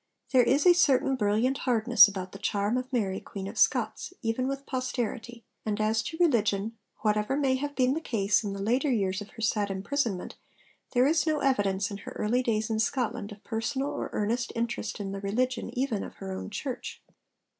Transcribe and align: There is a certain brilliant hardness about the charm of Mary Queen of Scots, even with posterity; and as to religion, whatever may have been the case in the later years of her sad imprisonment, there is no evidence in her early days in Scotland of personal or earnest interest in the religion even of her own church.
There 0.31 0.41
is 0.41 0.65
a 0.65 0.73
certain 0.73 1.15
brilliant 1.15 1.59
hardness 1.59 2.07
about 2.07 2.31
the 2.31 2.39
charm 2.39 2.75
of 2.75 2.91
Mary 2.91 3.19
Queen 3.19 3.47
of 3.47 3.55
Scots, 3.55 4.13
even 4.23 4.47
with 4.47 4.65
posterity; 4.65 5.45
and 5.63 5.79
as 5.79 6.01
to 6.01 6.17
religion, 6.17 6.75
whatever 7.01 7.37
may 7.37 7.53
have 7.57 7.75
been 7.75 7.93
the 7.93 8.01
case 8.01 8.43
in 8.43 8.53
the 8.53 8.63
later 8.63 8.89
years 8.91 9.21
of 9.21 9.29
her 9.29 9.43
sad 9.43 9.69
imprisonment, 9.69 10.37
there 10.93 11.05
is 11.05 11.27
no 11.27 11.41
evidence 11.41 11.91
in 11.91 11.97
her 11.97 12.13
early 12.13 12.41
days 12.41 12.67
in 12.67 12.79
Scotland 12.79 13.31
of 13.31 13.43
personal 13.43 13.89
or 13.89 14.09
earnest 14.11 14.51
interest 14.55 14.99
in 14.99 15.11
the 15.11 15.21
religion 15.21 15.69
even 15.77 16.03
of 16.03 16.15
her 16.15 16.31
own 16.31 16.49
church. 16.49 17.03